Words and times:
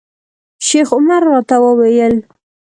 شیخ 0.65 0.89
عمر 0.97 1.21
راته 1.31 1.55
وویل. 1.63 2.15